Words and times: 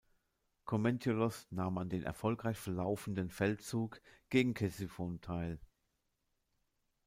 Komentiolos 0.65 1.45
nahm 1.51 1.77
an 1.77 1.87
dem 1.87 2.01
erfolgreich 2.03 2.57
verlaufenden 2.57 3.29
Feldzug 3.29 4.01
gegen 4.31 4.55
Ktesiphon 4.55 5.21
teil. 5.21 5.59